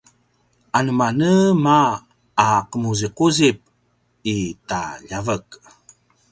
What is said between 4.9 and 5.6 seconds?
ljavek?